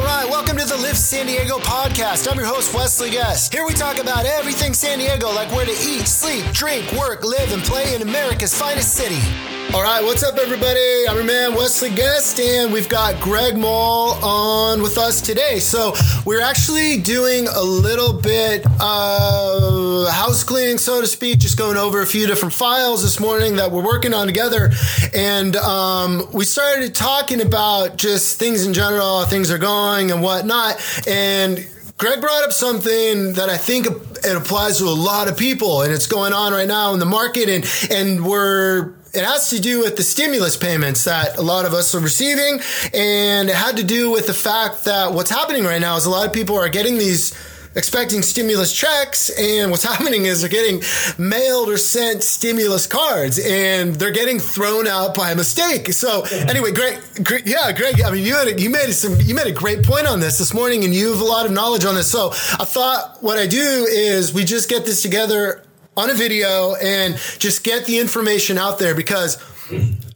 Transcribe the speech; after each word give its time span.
All 0.00 0.06
right, 0.06 0.26
welcome 0.26 0.56
to 0.56 0.64
the 0.64 0.78
Live 0.78 0.96
San 0.96 1.26
Diego 1.26 1.58
podcast. 1.58 2.26
I'm 2.26 2.38
your 2.38 2.46
host, 2.46 2.72
Wesley 2.72 3.10
Guest. 3.10 3.52
Here 3.52 3.66
we 3.66 3.74
talk 3.74 3.98
about 3.98 4.24
everything 4.24 4.72
San 4.72 4.98
Diego, 4.98 5.30
like 5.30 5.52
where 5.52 5.66
to 5.66 5.72
eat, 5.72 6.08
sleep, 6.08 6.46
drink, 6.52 6.90
work, 6.92 7.22
live, 7.22 7.52
and 7.52 7.62
play 7.62 7.94
in 7.94 8.00
America's 8.00 8.54
finest 8.54 8.94
city. 8.94 9.20
All 9.72 9.84
right, 9.84 10.02
what's 10.02 10.24
up, 10.24 10.36
everybody? 10.36 11.06
I'm 11.08 11.14
your 11.14 11.24
man, 11.24 11.54
Wesley 11.54 11.90
Guest, 11.90 12.40
and 12.40 12.72
we've 12.72 12.88
got 12.88 13.20
Greg 13.20 13.56
Moll 13.56 14.14
on 14.14 14.82
with 14.82 14.98
us 14.98 15.20
today. 15.20 15.60
So, 15.60 15.94
we're 16.26 16.42
actually 16.42 16.96
doing 16.96 17.46
a 17.46 17.62
little 17.62 18.12
bit 18.12 18.66
of 18.80 20.08
house 20.08 20.42
cleaning, 20.42 20.76
so 20.76 21.00
to 21.00 21.06
speak, 21.06 21.38
just 21.38 21.56
going 21.56 21.76
over 21.76 22.02
a 22.02 22.06
few 22.06 22.26
different 22.26 22.52
files 22.52 23.04
this 23.04 23.20
morning 23.20 23.54
that 23.56 23.70
we're 23.70 23.84
working 23.84 24.12
on 24.12 24.26
together. 24.26 24.70
And 25.14 25.54
um, 25.54 26.26
we 26.32 26.44
started 26.44 26.92
talking 26.92 27.40
about 27.40 27.96
just 27.96 28.40
things 28.40 28.66
in 28.66 28.74
general, 28.74 29.20
how 29.20 29.26
things 29.26 29.52
are 29.52 29.58
going 29.58 30.10
and 30.10 30.20
whatnot. 30.20 30.84
And 31.06 31.64
Greg 31.96 32.20
brought 32.20 32.42
up 32.42 32.52
something 32.52 33.34
that 33.34 33.48
I 33.48 33.56
think 33.56 33.86
it 33.86 34.36
applies 34.36 34.78
to 34.78 34.84
a 34.84 34.90
lot 34.90 35.28
of 35.28 35.36
people, 35.36 35.82
and 35.82 35.92
it's 35.92 36.06
going 36.06 36.32
on 36.32 36.52
right 36.52 36.66
now 36.66 36.92
in 36.92 36.98
the 36.98 37.06
market, 37.06 37.48
and 37.48 37.64
and 37.90 38.24
we're 38.24 38.94
it 39.12 39.24
has 39.24 39.50
to 39.50 39.60
do 39.60 39.80
with 39.80 39.96
the 39.96 40.02
stimulus 40.02 40.56
payments 40.56 41.04
that 41.04 41.36
a 41.36 41.42
lot 41.42 41.64
of 41.66 41.74
us 41.74 41.94
are 41.94 42.00
receiving. 42.00 42.60
And 42.94 43.48
it 43.48 43.56
had 43.56 43.76
to 43.76 43.84
do 43.84 44.10
with 44.10 44.26
the 44.26 44.34
fact 44.34 44.84
that 44.84 45.12
what's 45.12 45.30
happening 45.30 45.64
right 45.64 45.80
now 45.80 45.96
is 45.96 46.06
a 46.06 46.10
lot 46.10 46.26
of 46.26 46.32
people 46.32 46.56
are 46.56 46.68
getting 46.68 46.98
these 46.98 47.34
expecting 47.76 48.20
stimulus 48.20 48.72
checks 48.72 49.30
and 49.38 49.70
what's 49.70 49.84
happening 49.96 50.24
is 50.24 50.40
they're 50.40 50.50
getting 50.50 50.82
mailed 51.18 51.68
or 51.68 51.76
sent 51.76 52.22
stimulus 52.22 52.84
cards 52.84 53.38
and 53.38 53.94
they're 53.94 54.10
getting 54.10 54.40
thrown 54.40 54.88
out 54.88 55.14
by 55.14 55.32
mistake 55.34 55.92
so 55.92 56.22
anyway 56.48 56.72
greg, 56.72 56.98
yeah 57.46 57.70
greg 57.70 58.02
i 58.02 58.10
mean 58.10 58.26
you 58.26 58.34
had 58.34 58.48
a, 58.48 58.60
you 58.60 58.68
made 58.70 58.90
some 58.90 59.16
you 59.20 59.36
made 59.36 59.46
a 59.46 59.52
great 59.52 59.84
point 59.84 60.04
on 60.04 60.18
this 60.18 60.36
this 60.36 60.52
morning 60.52 60.82
and 60.82 60.92
you 60.92 61.12
have 61.12 61.20
a 61.20 61.24
lot 61.24 61.46
of 61.46 61.52
knowledge 61.52 61.84
on 61.84 61.94
this 61.94 62.10
so 62.10 62.30
i 62.58 62.64
thought 62.64 63.22
what 63.22 63.38
i 63.38 63.46
do 63.46 63.86
is 63.88 64.34
we 64.34 64.42
just 64.42 64.68
get 64.68 64.84
this 64.84 65.00
together 65.00 65.62
on 65.96 66.10
a 66.10 66.14
video 66.14 66.74
and 66.76 67.16
just 67.38 67.64
get 67.64 67.86
the 67.86 67.98
information 67.98 68.58
out 68.58 68.78
there 68.78 68.94
because 68.94 69.38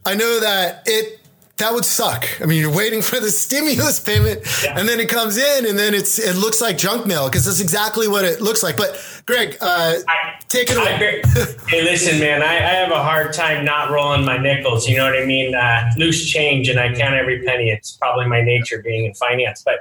I 0.05 0.15
know 0.15 0.39
that 0.39 0.83
it 0.85 1.21
that 1.57 1.73
would 1.73 1.85
suck. 1.85 2.27
I 2.41 2.45
mean, 2.45 2.59
you're 2.59 2.75
waiting 2.75 3.01
for 3.01 3.19
the 3.19 3.29
stimulus 3.31 3.99
payment 3.99 4.41
yeah. 4.63 4.77
and 4.77 4.89
then 4.89 4.99
it 4.99 5.07
comes 5.07 5.37
in 5.37 5.65
and 5.65 5.79
then 5.79 5.93
it's 5.93 6.19
it 6.19 6.35
looks 6.35 6.59
like 6.61 6.77
junk 6.77 7.07
mail 7.07 7.29
because 7.29 7.45
that's 7.45 7.61
exactly 7.61 8.07
what 8.07 8.25
it 8.25 8.41
looks 8.41 8.61
like. 8.61 8.75
But 8.75 9.01
Greg, 9.25 9.57
uh, 9.61 9.95
I, 10.07 10.33
take 10.47 10.69
it 10.69 10.77
away. 10.77 11.21
hey, 11.67 11.83
listen, 11.83 12.19
man, 12.19 12.43
I, 12.43 12.55
I, 12.55 12.73
have 12.73 12.91
a 12.91 13.01
hard 13.01 13.33
time 13.33 13.63
not 13.63 13.89
rolling 13.89 14.25
my 14.25 14.37
nickels. 14.37 14.87
You 14.87 14.97
know 14.97 15.05
what 15.05 15.19
I 15.19 15.25
mean? 15.25 15.55
Uh, 15.55 15.91
loose 15.97 16.29
change 16.29 16.67
and 16.67 16.79
I 16.79 16.93
count 16.93 17.15
every 17.15 17.41
penny. 17.43 17.69
It's 17.69 17.93
probably 17.93 18.27
my 18.27 18.41
nature 18.41 18.81
being 18.81 19.05
in 19.05 19.13
finance, 19.13 19.63
but. 19.63 19.79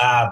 Uh, 0.00 0.30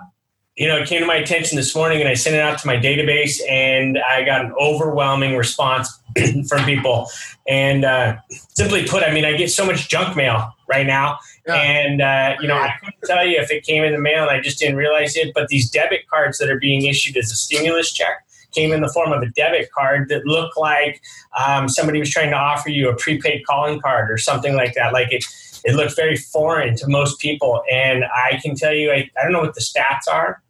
you 0.56 0.67
know, 0.67 0.77
it 0.77 0.89
came 0.89 1.01
to 1.01 1.06
my 1.06 1.17
attention 1.17 1.56
this 1.56 1.75
morning 1.75 2.01
and 2.01 2.09
I 2.09 2.15
sent 2.15 2.37
it 2.37 2.41
out 2.41 2.59
to 2.59 2.67
my 2.67 2.77
database 2.77 3.41
and 3.48 3.98
I 3.98 4.25
got 4.25 4.45
an 4.45 4.53
overwhelming 4.61 5.37
response 5.37 5.98
from 6.48 6.65
people. 6.65 7.09
And 7.48 7.84
uh, 7.84 8.17
simply 8.55 8.87
put, 8.87 9.03
I 9.03 9.12
mean, 9.12 9.25
I 9.25 9.37
get 9.37 9.51
so 9.51 9.65
much 9.65 9.89
junk 9.89 10.17
mail 10.17 10.53
right 10.69 10.87
now. 10.87 11.19
Yeah. 11.47 11.55
And, 11.55 12.03
uh, 12.03 12.37
you 12.41 12.48
know, 12.48 12.57
I 12.57 12.75
couldn't 12.81 13.01
tell 13.05 13.27
you 13.27 13.39
if 13.39 13.51
it 13.51 13.65
came 13.65 13.84
in 13.84 13.92
the 13.92 14.01
mail 14.01 14.23
and 14.23 14.31
I 14.31 14.41
just 14.41 14.59
didn't 14.59 14.77
realize 14.77 15.17
it. 15.17 15.33
But 15.34 15.48
these 15.48 15.70
debit 15.70 16.09
cards 16.09 16.39
that 16.39 16.51
are 16.51 16.59
being 16.59 16.85
issued 16.85 17.17
as 17.17 17.31
a 17.31 17.37
stimulus 17.37 17.92
check 17.92 18.27
came 18.53 18.73
in 18.73 18.81
the 18.81 18.89
form 18.89 19.12
of 19.12 19.23
a 19.23 19.31
debit 19.31 19.70
card 19.73 20.09
that 20.09 20.27
looked 20.27 20.57
like 20.57 21.01
um, 21.39 21.69
somebody 21.69 22.01
was 22.01 22.11
trying 22.11 22.31
to 22.31 22.37
offer 22.37 22.69
you 22.69 22.89
a 22.89 22.97
prepaid 22.97 23.47
calling 23.47 23.81
card 23.81 24.11
or 24.11 24.19
something 24.19 24.55
like 24.55 24.75
that. 24.75 24.92
Like 24.92 25.12
it, 25.12 25.25
it 25.64 25.75
looked 25.75 25.97
very 25.97 26.16
foreign 26.16 26.77
to 26.77 26.89
most 26.89 27.19
people. 27.19 27.62
And 27.70 28.05
I 28.05 28.39
can 28.42 28.55
tell 28.55 28.72
you, 28.72 28.91
I, 28.91 29.11
I 29.19 29.22
don't 29.22 29.33
know 29.33 29.41
what 29.41 29.55
the 29.55 29.61
stats 29.61 30.12
are 30.12 30.42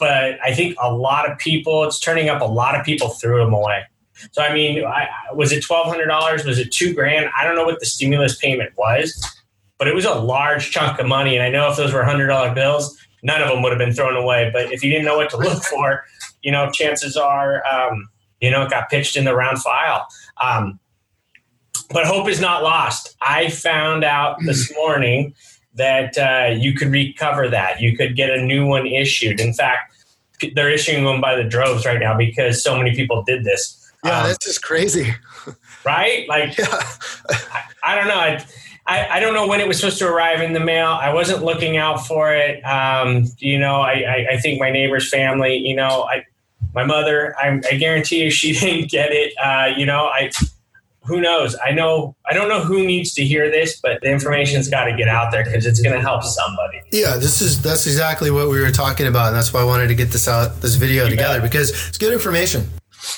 but 0.00 0.38
I 0.42 0.54
think 0.54 0.74
a 0.80 0.92
lot 0.92 1.30
of 1.30 1.38
people, 1.38 1.84
it's 1.84 2.00
turning 2.00 2.30
up. 2.30 2.40
A 2.40 2.46
lot 2.46 2.74
of 2.74 2.84
people 2.84 3.10
threw 3.10 3.44
them 3.44 3.52
away. 3.52 3.82
So 4.32 4.42
I 4.42 4.52
mean, 4.52 4.82
I, 4.84 5.08
was 5.34 5.52
it 5.52 5.62
twelve 5.62 5.86
hundred 5.86 6.06
dollars? 6.06 6.44
Was 6.44 6.58
it 6.58 6.72
two 6.72 6.92
grand? 6.94 7.30
I 7.38 7.44
don't 7.44 7.54
know 7.54 7.64
what 7.64 7.80
the 7.80 7.86
stimulus 7.86 8.36
payment 8.36 8.72
was, 8.76 9.22
but 9.78 9.88
it 9.88 9.94
was 9.94 10.06
a 10.06 10.14
large 10.14 10.70
chunk 10.70 10.98
of 10.98 11.06
money. 11.06 11.36
And 11.36 11.44
I 11.44 11.50
know 11.50 11.70
if 11.70 11.76
those 11.76 11.92
were 11.92 12.02
hundred 12.02 12.28
dollar 12.28 12.52
bills, 12.54 12.98
none 13.22 13.42
of 13.42 13.48
them 13.48 13.62
would 13.62 13.72
have 13.72 13.78
been 13.78 13.92
thrown 13.92 14.16
away. 14.16 14.50
But 14.52 14.72
if 14.72 14.82
you 14.82 14.90
didn't 14.90 15.04
know 15.04 15.16
what 15.16 15.30
to 15.30 15.36
look 15.36 15.62
for, 15.64 16.04
you 16.42 16.50
know, 16.50 16.70
chances 16.70 17.16
are, 17.16 17.62
um, 17.66 18.08
you 18.40 18.50
know, 18.50 18.62
it 18.62 18.70
got 18.70 18.88
pitched 18.88 19.16
in 19.16 19.24
the 19.24 19.34
round 19.34 19.60
file. 19.60 20.06
Um, 20.42 20.80
but 21.90 22.06
hope 22.06 22.28
is 22.28 22.40
not 22.40 22.62
lost. 22.62 23.16
I 23.20 23.50
found 23.50 24.04
out 24.04 24.36
this 24.44 24.72
morning 24.76 25.34
that 25.74 26.16
uh, 26.18 26.54
you 26.54 26.74
could 26.74 26.88
recover 26.88 27.48
that. 27.48 27.80
You 27.80 27.96
could 27.96 28.16
get 28.16 28.30
a 28.30 28.42
new 28.42 28.66
one 28.66 28.86
issued. 28.86 29.40
In 29.40 29.52
fact, 29.52 29.92
they're 30.54 30.70
issuing 30.70 31.04
them 31.04 31.20
by 31.20 31.36
the 31.36 31.44
droves 31.44 31.84
right 31.84 32.00
now 32.00 32.16
because 32.16 32.62
so 32.62 32.76
many 32.76 32.94
people 32.94 33.22
did 33.22 33.44
this. 33.44 33.76
Yeah, 34.04 34.20
um, 34.20 34.26
that's 34.26 34.44
just 34.44 34.62
crazy. 34.62 35.14
right? 35.84 36.26
Like, 36.28 36.56
yeah. 36.56 36.66
I, 36.70 37.62
I, 37.82 37.94
don't 37.94 38.08
know. 38.08 38.18
I, 38.18 38.44
I, 38.86 39.16
I, 39.16 39.20
don't 39.20 39.34
know 39.34 39.46
when 39.46 39.60
it 39.60 39.66
was 39.66 39.78
supposed 39.78 39.98
to 39.98 40.08
arrive 40.08 40.40
in 40.42 40.52
the 40.52 40.60
mail. 40.60 40.88
I 40.88 41.12
wasn't 41.12 41.42
looking 41.42 41.76
out 41.76 42.06
for 42.06 42.34
it. 42.34 42.60
Um, 42.62 43.24
you 43.38 43.58
know, 43.58 43.80
I, 43.80 43.92
I, 43.92 44.26
I, 44.32 44.36
think 44.38 44.60
my 44.60 44.70
neighbor's 44.70 45.08
family, 45.08 45.56
you 45.56 45.74
know, 45.74 46.04
I, 46.04 46.24
my 46.74 46.84
mother, 46.84 47.34
I, 47.38 47.60
I 47.70 47.76
guarantee 47.76 48.22
you 48.22 48.30
she 48.30 48.52
didn't 48.58 48.90
get 48.90 49.10
it. 49.12 49.32
Uh, 49.42 49.74
you 49.76 49.86
know, 49.86 50.04
I, 50.06 50.30
who 51.10 51.20
knows? 51.20 51.56
I 51.62 51.72
know 51.72 52.14
I 52.24 52.32
don't 52.32 52.48
know 52.48 52.62
who 52.62 52.86
needs 52.86 53.12
to 53.14 53.24
hear 53.24 53.50
this, 53.50 53.80
but 53.80 54.00
the 54.00 54.10
information's 54.10 54.70
got 54.70 54.84
to 54.84 54.96
get 54.96 55.08
out 55.08 55.32
there 55.32 55.44
because 55.44 55.66
it's 55.66 55.80
going 55.80 55.94
to 55.94 56.00
help 56.00 56.22
somebody. 56.22 56.80
Yeah, 56.92 57.16
this 57.16 57.42
is 57.42 57.60
that's 57.60 57.86
exactly 57.86 58.30
what 58.30 58.48
we 58.48 58.60
were 58.60 58.70
talking 58.70 59.08
about, 59.08 59.26
and 59.28 59.36
that's 59.36 59.52
why 59.52 59.60
I 59.60 59.64
wanted 59.64 59.88
to 59.88 59.96
get 59.96 60.10
this 60.10 60.28
out, 60.28 60.60
this 60.60 60.76
video 60.76 61.04
you 61.04 61.10
together 61.10 61.40
because 61.40 61.70
it's 61.88 61.98
good 61.98 62.12
information. 62.12 62.68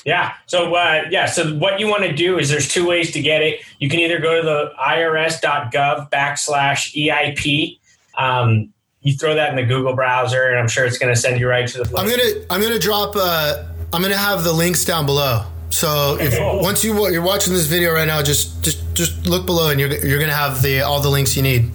Yeah. 0.07 0.33
So 0.47 0.75
uh, 0.75 1.03
yeah. 1.11 1.27
So 1.27 1.55
what 1.57 1.81
you 1.81 1.87
want 1.87 2.05
to 2.05 2.13
do 2.13 2.39
is 2.39 2.49
there's 2.49 2.67
two 2.67 2.87
ways 2.87 3.13
to 3.13 3.21
get 3.21 3.43
it. 3.43 3.61
You 3.79 3.91
can 3.91 4.01
either 4.01 4.19
go 4.19 4.41
to 4.41 4.43
the 4.43 4.73
irs.gov 4.81 6.11
backslash 6.11 6.95
EIP. 6.97 7.79
Um, 8.17 8.73
you 9.03 9.15
throw 9.15 9.35
that 9.35 9.51
in 9.51 9.57
the 9.57 9.65
Google 9.65 9.95
browser, 9.95 10.49
and 10.49 10.59
I'm 10.59 10.69
sure 10.69 10.87
it's 10.87 10.97
going 10.97 11.13
to 11.13 11.21
send 11.21 11.39
you 11.39 11.49
right 11.49 11.69
to 11.69 11.79
the. 11.79 11.85
Place. 11.85 12.03
I'm 12.03 12.09
gonna 12.09 12.47
I'm 12.49 12.63
gonna 12.63 12.79
drop. 12.79 13.17
Uh, 13.17 13.65
I'm 13.93 14.01
gonna 14.01 14.17
have 14.17 14.45
the 14.45 14.53
links 14.53 14.87
down 14.87 15.05
below. 15.05 15.45
So 15.73 16.19
if 16.21 16.39
once 16.63 16.85
you 16.85 17.11
you're 17.11 17.23
watching 17.23 17.55
this 17.55 17.67
video 17.67 17.93
right 17.93 18.07
now, 18.07 18.23
just 18.23 18.63
just 18.63 18.95
just 18.95 19.27
look 19.27 19.47
below, 19.47 19.71
and 19.71 19.81
you're 19.81 19.93
you're 20.05 20.21
gonna 20.21 20.35
have 20.35 20.61
the 20.61 20.83
all 20.83 21.01
the 21.01 21.09
links 21.09 21.35
you 21.35 21.43
need. 21.43 21.71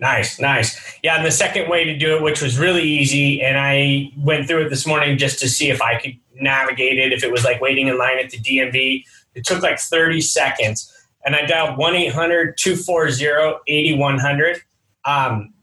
Nice, 0.00 0.40
nice. 0.40 0.98
Yeah, 1.02 1.16
and 1.16 1.24
the 1.24 1.30
second 1.30 1.70
way 1.70 1.84
to 1.84 1.96
do 1.96 2.16
it, 2.16 2.22
which 2.22 2.42
was 2.42 2.58
really 2.58 2.82
easy, 2.82 3.40
and 3.40 3.56
I 3.56 4.10
went 4.18 4.48
through 4.48 4.66
it 4.66 4.68
this 4.68 4.86
morning 4.86 5.16
just 5.16 5.38
to 5.38 5.48
see 5.48 5.70
if 5.70 5.80
I 5.80 5.98
could 5.98 6.16
navigate 6.34 6.98
it. 6.98 7.12
If 7.12 7.22
it 7.22 7.30
was 7.30 7.44
like 7.44 7.60
waiting 7.60 7.86
in 7.86 7.96
line 7.96 8.18
at 8.18 8.30
the 8.30 8.38
DMV, 8.38 9.04
it 9.34 9.46
took 9.46 9.62
like 9.62 9.78
30 9.78 10.20
seconds, 10.20 10.92
and 11.24 11.36
I 11.36 11.46
dialed 11.46 11.78
1 11.78 11.94
800 11.94 12.58
240 12.58 13.60
8100. 13.68 14.60
Um, 15.04 15.54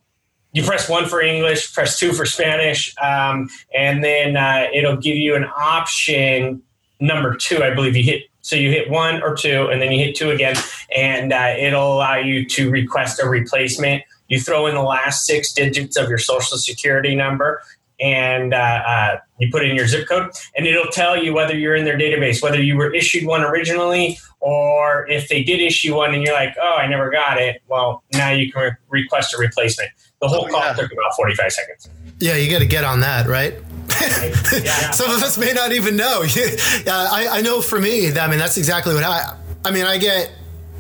you 0.54 0.64
press 0.64 0.88
one 0.88 1.06
for 1.06 1.22
English, 1.22 1.74
press 1.74 2.00
two 2.00 2.14
for 2.14 2.26
Spanish, 2.26 2.96
um, 3.02 3.50
and 3.76 4.04
then 4.04 4.38
uh, 4.38 4.68
it'll 4.74 4.98
give 4.98 5.18
you 5.18 5.36
an 5.36 5.46
option 5.46 6.64
number 7.00 7.36
two, 7.36 7.64
I 7.64 7.74
believe 7.74 7.96
you 7.96 8.04
hit. 8.04 8.24
So 8.42 8.58
you 8.58 8.72
hit 8.72 8.90
one 8.90 9.24
or 9.24 9.36
two, 9.36 9.68
and 9.72 9.82
then 9.82 9.92
you 9.92 10.04
hit 10.04 10.16
two 10.16 10.30
again, 10.30 10.56
and 10.96 11.32
uh, 11.32 11.54
it'll 11.58 11.96
allow 11.96 12.18
you 12.18 12.46
to 12.50 12.70
request 12.70 13.22
a 13.24 13.28
replacement. 13.28 14.04
You 14.28 14.40
throw 14.40 14.68
in 14.68 14.76
the 14.76 14.82
last 14.82 15.26
six 15.26 15.54
digits 15.54 15.96
of 15.96 16.10
your 16.10 16.18
social 16.18 16.58
security 16.58 17.16
number, 17.16 17.62
and 18.02 18.54
uh, 18.54 18.58
uh, 18.58 19.18
you 19.40 19.50
put 19.50 19.64
in 19.64 19.76
your 19.76 19.88
zip 19.88 20.10
code, 20.10 20.32
and 20.58 20.68
it'll 20.68 20.92
tell 20.92 21.22
you 21.22 21.34
whether 21.34 21.56
you're 21.56 21.76
in 21.76 21.86
their 21.86 21.98
database, 21.98 22.44
whether 22.44 22.62
you 22.62 22.76
were 22.76 22.94
issued 22.94 23.26
one 23.26 23.44
originally, 23.44 24.20
or 24.42 25.08
if 25.10 25.30
they 25.30 25.42
did 25.42 25.62
issue 25.62 25.96
one 25.96 26.14
and 26.14 26.22
you're 26.22 26.34
like, 26.34 26.54
oh, 26.62 26.76
I 26.76 26.86
never 26.88 27.10
got 27.10 27.42
it. 27.42 27.62
Well, 27.70 28.04
now 28.14 28.32
you 28.32 28.52
can 28.52 28.62
re- 28.62 28.72
request 28.90 29.34
a 29.34 29.38
replacement. 29.38 29.90
The 30.22 30.28
whole 30.28 30.46
oh, 30.46 30.52
call 30.52 30.60
yeah. 30.60 30.74
took 30.74 30.92
about 30.92 31.16
45 31.16 31.52
seconds. 31.52 31.90
Yeah, 32.20 32.36
you 32.36 32.52
got 32.52 32.60
to 32.60 32.66
get 32.66 32.84
on 32.84 33.00
that, 33.00 33.28
right? 33.28 33.56
Some 34.94 35.12
of 35.12 35.24
us 35.24 35.38
may 35.38 35.54
not 35.54 35.72
even 35.72 35.96
know. 35.96 36.24
I, 36.88 37.28
I 37.32 37.42
know 37.42 37.62
for 37.62 37.80
me, 37.80 38.12
I 38.18 38.28
mean, 38.28 38.40
that's 38.40 38.58
exactly 38.58 38.94
what 38.94 39.04
I, 39.04 39.38
I 39.66 39.72
mean, 39.72 39.86
I 39.86 39.98
get 39.98 40.32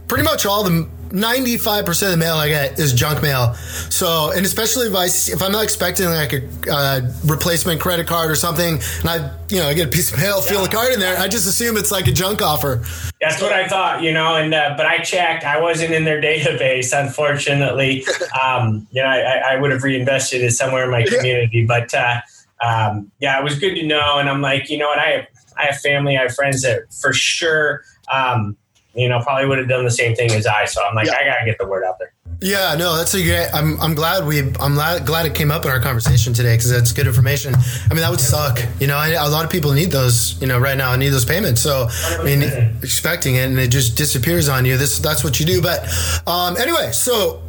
pretty 0.07 0.23
much 0.23 0.45
all 0.45 0.63
the 0.63 0.87
95% 1.13 2.03
of 2.05 2.09
the 2.09 2.17
mail 2.17 2.35
I 2.35 2.49
get 2.49 2.79
is 2.79 2.91
junk 2.91 3.21
mail. 3.21 3.53
So, 3.53 4.31
and 4.31 4.43
especially 4.45 4.87
if 4.87 4.95
I, 4.95 5.05
if 5.05 5.43
I'm 5.43 5.51
not 5.51 5.63
expecting 5.63 6.07
like 6.07 6.33
a 6.33 6.71
uh, 6.71 7.01
replacement 7.25 7.79
credit 7.79 8.07
card 8.07 8.31
or 8.31 8.35
something, 8.35 8.79
and 9.01 9.09
I, 9.09 9.31
you 9.49 9.59
know, 9.59 9.67
I 9.67 9.75
get 9.75 9.87
a 9.87 9.91
piece 9.91 10.11
of 10.11 10.17
mail, 10.17 10.41
feel 10.41 10.61
yeah. 10.61 10.67
a 10.67 10.71
card 10.71 10.91
in 10.91 10.99
there, 10.99 11.15
I 11.19 11.27
just 11.27 11.47
assume 11.47 11.77
it's 11.77 11.91
like 11.91 12.07
a 12.07 12.11
junk 12.11 12.41
offer. 12.41 12.83
That's 13.21 13.39
what 13.41 13.53
I 13.53 13.67
thought, 13.67 14.01
you 14.01 14.11
know, 14.11 14.35
and, 14.35 14.53
uh, 14.55 14.73
but 14.75 14.87
I 14.87 14.97
checked, 14.99 15.43
I 15.43 15.61
wasn't 15.61 15.93
in 15.93 16.03
their 16.03 16.19
database, 16.21 16.99
unfortunately. 16.99 18.05
um, 18.43 18.87
you 18.91 19.03
know, 19.03 19.07
I, 19.07 19.53
I 19.53 19.59
would 19.59 19.71
have 19.71 19.83
reinvested 19.83 20.41
it 20.41 20.51
somewhere 20.51 20.85
in 20.85 20.89
my 20.89 21.05
community, 21.05 21.63
but, 21.63 21.93
uh, 21.93 22.21
um, 22.63 23.11
yeah, 23.19 23.39
it 23.39 23.43
was 23.43 23.59
good 23.59 23.75
to 23.75 23.85
know. 23.85 24.17
And 24.19 24.29
I'm 24.29 24.41
like, 24.41 24.69
you 24.69 24.77
know 24.77 24.87
what? 24.87 24.99
I 24.99 25.09
have, 25.09 25.27
I 25.57 25.65
have 25.65 25.77
family, 25.77 26.17
I 26.17 26.23
have 26.23 26.35
friends 26.35 26.61
that 26.61 26.93
for 26.93 27.13
sure, 27.13 27.83
um, 28.11 28.57
you 28.95 29.09
know, 29.09 29.19
probably 29.21 29.47
would 29.47 29.57
have 29.57 29.67
done 29.67 29.83
the 29.83 29.91
same 29.91 30.15
thing 30.15 30.31
as 30.31 30.45
I. 30.45 30.65
So 30.65 30.83
I'm 30.83 30.95
like, 30.95 31.07
yeah. 31.07 31.17
I 31.19 31.25
got 31.25 31.39
to 31.39 31.45
get 31.45 31.57
the 31.57 31.67
word 31.67 31.83
out 31.83 31.97
there. 31.99 32.13
Yeah, 32.41 32.75
no, 32.77 32.97
that's 32.97 33.13
a 33.13 33.23
great. 33.23 33.47
I'm, 33.53 33.79
I'm 33.79 33.95
glad 33.95 34.27
we. 34.27 34.39
I'm 34.59 34.75
glad 34.75 35.25
it 35.25 35.33
came 35.33 35.49
up 35.49 35.63
in 35.63 35.71
our 35.71 35.79
conversation 35.79 36.33
today 36.33 36.55
because 36.55 36.69
that's 36.69 36.91
good 36.91 37.07
information. 37.07 37.55
I 37.55 37.93
mean, 37.93 38.01
that 38.01 38.11
would 38.11 38.19
suck. 38.19 38.59
You 38.81 38.87
know, 38.87 38.97
I, 38.97 39.09
a 39.09 39.29
lot 39.29 39.45
of 39.45 39.51
people 39.51 39.71
need 39.71 39.91
those. 39.91 40.39
You 40.41 40.47
know, 40.47 40.59
right 40.59 40.77
now 40.77 40.91
I 40.91 40.97
need 40.97 41.09
those 41.09 41.23
payments. 41.23 41.61
So 41.61 41.87
I 42.19 42.23
mean, 42.23 42.43
expecting 42.81 43.35
it 43.35 43.45
and 43.45 43.57
it 43.57 43.69
just 43.69 43.95
disappears 43.95 44.49
on 44.49 44.65
you. 44.65 44.77
This 44.77 44.99
that's 44.99 45.23
what 45.23 45.39
you 45.39 45.45
do. 45.45 45.61
But 45.61 45.87
um, 46.27 46.57
anyway, 46.57 46.91
so 46.91 47.41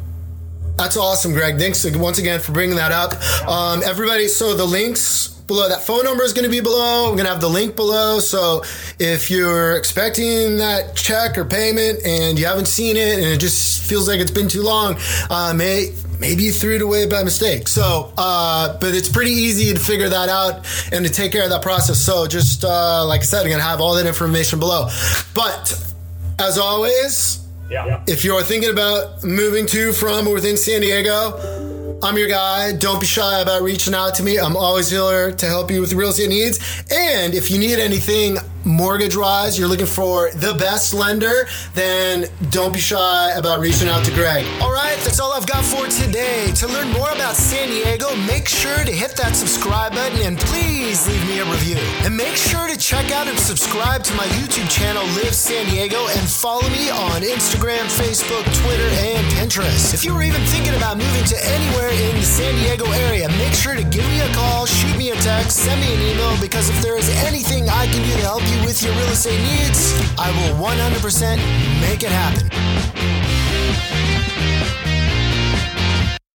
that's 0.77 0.97
awesome, 0.97 1.33
Greg. 1.33 1.57
Thanks 1.57 1.85
once 1.95 2.19
again 2.19 2.39
for 2.39 2.51
bringing 2.51 2.75
that 2.77 2.91
up. 2.91 3.13
Um, 3.47 3.81
everybody, 3.83 4.27
so 4.27 4.55
the 4.55 4.65
links 4.65 5.35
below. 5.47 5.69
That 5.69 5.83
phone 5.83 6.03
number 6.03 6.23
is 6.23 6.33
going 6.33 6.45
to 6.45 6.51
be 6.51 6.59
below. 6.59 7.09
I'm 7.09 7.15
going 7.15 7.25
to 7.25 7.31
have 7.31 7.41
the 7.41 7.49
link 7.49 7.75
below. 7.75 8.19
So 8.19 8.63
if 8.99 9.29
you're 9.29 9.75
expecting 9.75 10.57
that 10.57 10.95
check 10.95 11.37
or 11.37 11.45
payment 11.45 12.05
and 12.05 12.39
you 12.39 12.45
haven't 12.45 12.67
seen 12.67 12.95
it 12.97 13.19
and 13.19 13.25
it 13.25 13.39
just 13.39 13.87
feels 13.87 14.07
like 14.07 14.19
it's 14.19 14.31
been 14.31 14.47
too 14.47 14.63
long, 14.63 14.95
uh, 15.29 15.53
may, 15.55 15.93
maybe 16.19 16.43
you 16.43 16.51
threw 16.51 16.75
it 16.75 16.81
away 16.81 17.05
by 17.05 17.23
mistake. 17.23 17.67
So, 17.67 18.11
uh, 18.17 18.77
but 18.79 18.95
it's 18.95 19.09
pretty 19.09 19.31
easy 19.31 19.73
to 19.73 19.79
figure 19.79 20.09
that 20.09 20.29
out 20.29 20.65
and 20.91 21.05
to 21.05 21.11
take 21.11 21.31
care 21.31 21.43
of 21.43 21.49
that 21.49 21.61
process. 21.61 21.99
So 21.99 22.27
just 22.27 22.63
uh, 22.63 23.05
like 23.05 23.21
I 23.21 23.23
said, 23.23 23.41
I'm 23.41 23.47
going 23.47 23.59
to 23.59 23.65
have 23.65 23.81
all 23.81 23.95
that 23.95 24.07
information 24.07 24.59
below. 24.59 24.87
But 25.33 25.93
as 26.39 26.57
always, 26.57 27.44
yeah. 27.69 28.03
if 28.07 28.23
you're 28.23 28.43
thinking 28.43 28.71
about 28.71 29.23
moving 29.23 29.65
to, 29.67 29.91
from, 29.91 30.27
or 30.27 30.35
within 30.35 30.57
San 30.57 30.81
Diego, 30.81 31.99
I'm 32.03 32.17
your 32.17 32.27
guy. 32.27 32.73
Don't 32.73 32.99
be 32.99 33.07
shy 33.07 33.39
about 33.39 33.61
reaching 33.61 33.93
out 33.93 34.15
to 34.15 34.23
me. 34.23 34.37
I'm 34.37 34.55
always 34.55 34.89
here 34.89 35.31
to 35.31 35.45
help 35.45 35.71
you 35.71 35.81
with 35.81 35.93
real 35.93 36.09
estate 36.09 36.29
needs. 36.29 36.59
And 36.91 37.33
if 37.33 37.49
you 37.49 37.57
need 37.57 37.79
anything 37.79 38.37
mortgage 38.65 39.15
wise, 39.15 39.57
you're 39.57 39.67
looking 39.67 39.85
for 39.85 40.31
the 40.31 40.53
best 40.55 40.93
lender, 40.93 41.47
then 41.73 42.27
don't 42.49 42.73
be 42.73 42.79
shy 42.79 43.31
about 43.35 43.59
reaching 43.59 43.87
out 43.87 44.03
to 44.05 44.11
Greg. 44.11 44.45
All 44.61 44.73
right, 44.73 44.97
that's 45.03 45.19
all 45.19 45.33
I've 45.33 45.47
got 45.47 45.63
for 45.63 45.87
today. 45.87 46.51
To 46.55 46.67
learn 46.67 46.89
more 46.91 47.09
about 47.11 47.35
San 47.35 47.69
Diego, 47.69 48.15
make 48.27 48.47
sure 48.47 48.83
to 48.83 48.91
hit 48.91 49.15
that 49.17 49.35
subscribe 49.35 49.93
button 49.93 50.21
and 50.21 50.39
please 50.39 51.07
leave 51.07 51.27
me 51.27 51.39
a 51.39 51.45
review. 51.45 51.77
And 52.03 52.15
make 52.15 52.35
sure 52.35 52.67
to 52.67 52.77
check 52.77 53.11
out 53.11 53.27
and 53.27 53.37
subscribe 53.37 54.03
to 54.03 54.13
my 54.15 54.25
YouTube 54.37 54.69
channel, 54.69 55.03
Live 55.21 55.35
San 55.35 55.69
Diego, 55.69 56.07
and 56.07 56.27
follow 56.27 56.67
me 56.69 56.89
on 56.89 57.21
Instagram, 57.21 57.85
Facebook, 57.85 58.43
Twitter, 58.63 58.89
and 59.05 59.25
Pinterest. 59.33 59.93
If 59.93 60.03
you 60.03 60.13
were 60.13 60.23
even 60.23 60.41
thinking 60.47 60.73
about 60.75 60.97
moving 60.97 61.25
to 61.25 61.37
anywhere 61.45 61.89
in 61.89 62.15
the 62.15 62.23
San 62.25 62.53
Diego 62.55 62.85
area, 63.09 63.29
make 63.37 63.53
sure 63.53 63.75
to 63.75 63.83
give 63.83 64.05
me 64.09 64.21
a 64.21 64.33
call, 64.33 64.65
shoot 64.65 64.94
me 65.05 65.11
a 65.11 65.21
text, 65.21 65.57
send 65.57 65.79
me 65.81 65.93
an 65.93 66.01
email, 66.01 66.35
because 66.41 66.69
if 66.69 66.81
there 66.81 66.97
is 66.97 67.07
anything 67.25 67.69
I 67.69 67.85
can 67.85 68.01
do 68.01 68.11
to 68.11 68.21
help 68.21 68.41
you, 68.49 68.65
with 68.65 68.81
your 68.81 68.93
real 68.93 69.09
estate 69.09 69.39
needs, 69.39 69.93
I 70.17 70.31
will 70.31 70.65
100% 70.65 71.37
make 71.81 72.01
it 72.01 72.09
happen. 72.09 73.14